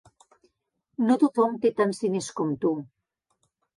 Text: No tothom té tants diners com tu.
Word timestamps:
No 1.09 1.17
tothom 1.23 1.53
té 1.65 1.73
tants 1.81 2.03
diners 2.07 2.31
com 2.41 2.57
tu. 2.65 2.73